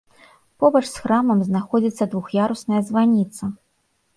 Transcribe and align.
Побач 0.63 0.81
з 0.93 1.01
храмам 1.03 1.43
знаходзіцца 1.49 2.09
двух'ярусная 2.15 2.81
званіца. 2.89 3.43